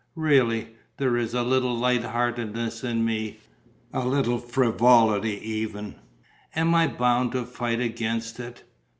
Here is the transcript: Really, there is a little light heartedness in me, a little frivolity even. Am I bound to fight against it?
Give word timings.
Really, 0.15 0.69
there 0.97 1.15
is 1.15 1.35
a 1.35 1.43
little 1.43 1.77
light 1.77 2.03
heartedness 2.03 2.83
in 2.83 3.05
me, 3.05 3.37
a 3.93 4.03
little 4.03 4.39
frivolity 4.39 5.39
even. 5.47 5.93
Am 6.55 6.73
I 6.73 6.87
bound 6.87 7.33
to 7.33 7.45
fight 7.45 7.79
against 7.81 8.39
it? 8.39 8.63